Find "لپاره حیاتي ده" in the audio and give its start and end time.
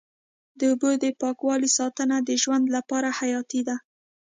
2.75-3.75